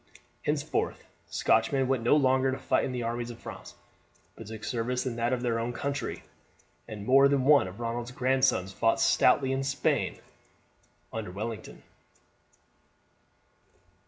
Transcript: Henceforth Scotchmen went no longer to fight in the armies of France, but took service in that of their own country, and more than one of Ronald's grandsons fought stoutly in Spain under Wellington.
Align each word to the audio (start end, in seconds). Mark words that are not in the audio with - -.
Henceforth 0.41 1.05
Scotchmen 1.27 1.87
went 1.87 2.01
no 2.01 2.15
longer 2.15 2.51
to 2.51 2.57
fight 2.57 2.85
in 2.85 2.91
the 2.91 3.03
armies 3.03 3.29
of 3.29 3.37
France, 3.37 3.75
but 4.35 4.47
took 4.47 4.63
service 4.63 5.05
in 5.05 5.15
that 5.17 5.31
of 5.31 5.43
their 5.43 5.59
own 5.59 5.73
country, 5.73 6.23
and 6.87 7.05
more 7.05 7.27
than 7.27 7.43
one 7.45 7.67
of 7.67 7.79
Ronald's 7.79 8.09
grandsons 8.11 8.73
fought 8.73 8.99
stoutly 8.99 9.51
in 9.51 9.63
Spain 9.63 10.17
under 11.13 11.29
Wellington. 11.29 11.83